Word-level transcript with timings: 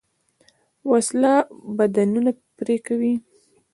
وسله 0.91 1.33
بدنونه 1.77 2.31
پرې 2.57 2.77
کوي 2.85 3.13